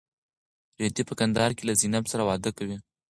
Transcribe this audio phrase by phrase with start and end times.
[0.81, 2.77] رېدی په کندهار کې له زینب سره واده کوي.